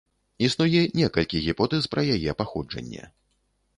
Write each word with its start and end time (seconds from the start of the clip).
Існуе 0.47 0.81
некалькі 0.99 1.41
гіпотэз 1.49 1.83
пра 1.93 2.01
яе 2.17 2.31
паходжанне. 2.43 3.03